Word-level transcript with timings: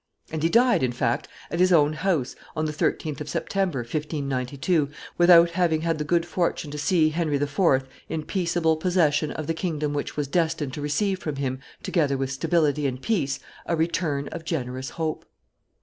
And 0.31 0.41
he 0.41 0.49
died, 0.49 0.81
in 0.81 0.93
fact, 0.93 1.27
at 1.51 1.59
his 1.59 1.71
own 1.71 1.93
house, 1.93 2.35
on 2.55 2.65
the 2.65 2.71
13th 2.73 3.21
of 3.21 3.29
September, 3.29 3.81
1592, 3.81 4.89
without 5.19 5.51
having 5.51 5.81
had 5.81 5.99
the 5.99 6.03
good 6.03 6.25
fortune 6.25 6.71
to 6.71 6.79
see 6.79 7.09
Henry 7.09 7.35
IV. 7.35 7.83
in 8.09 8.23
peaceable 8.23 8.77
possession 8.77 9.29
of 9.29 9.45
the 9.45 9.53
kingdom 9.53 9.93
which 9.93 10.17
was 10.17 10.27
destined 10.27 10.73
to 10.73 10.81
receive 10.81 11.19
from 11.19 11.35
him, 11.35 11.59
together 11.83 12.17
with 12.17 12.31
stability 12.31 12.87
and 12.87 13.03
peace, 13.03 13.39
a 13.67 13.75
return 13.75 14.27
of 14.29 14.43
generous 14.43 14.89
hope. 14.89 15.23